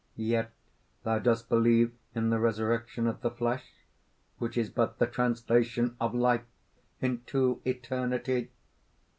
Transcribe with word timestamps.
"Yet 0.15 0.51
thou 1.03 1.19
dost 1.19 1.47
believe 1.47 1.93
in 2.15 2.31
the 2.31 2.39
resurrection 2.39 3.05
of 3.05 3.21
the 3.21 3.29
flesh 3.29 3.71
which 4.39 4.57
is 4.57 4.67
but 4.71 4.97
the 4.97 5.05
translation 5.05 5.95
of 6.01 6.15
life 6.15 6.41
into 7.01 7.61
eternity!" 7.65 8.49